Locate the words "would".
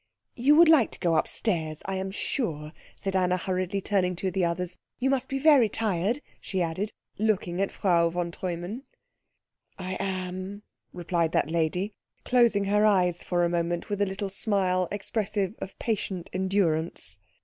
0.55-0.67